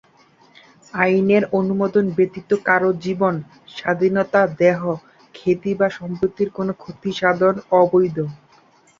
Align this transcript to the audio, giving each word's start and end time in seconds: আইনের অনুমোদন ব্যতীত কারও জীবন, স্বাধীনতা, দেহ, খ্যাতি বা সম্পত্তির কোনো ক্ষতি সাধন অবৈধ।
আইনের 0.93 1.43
অনুমোদন 1.59 2.05
ব্যতীত 2.17 2.49
কারও 2.67 2.91
জীবন, 3.03 3.35
স্বাধীনতা, 3.75 4.41
দেহ, 4.59 4.79
খ্যাতি 5.35 5.71
বা 5.79 5.87
সম্পত্তির 5.97 6.49
কোনো 6.57 6.71
ক্ষতি 6.81 7.11
সাধন 7.19 7.55
অবৈধ। 7.79 8.17